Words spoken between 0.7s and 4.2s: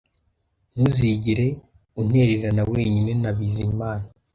Ntuzigere untererana wenyine na Bizimana